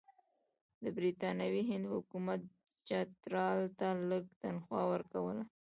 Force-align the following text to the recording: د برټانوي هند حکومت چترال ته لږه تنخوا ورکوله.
د 0.83 0.85
برټانوي 0.95 1.63
هند 1.69 1.85
حکومت 1.93 2.39
چترال 2.87 3.59
ته 3.79 3.87
لږه 4.09 4.33
تنخوا 4.41 4.81
ورکوله. 4.93 5.43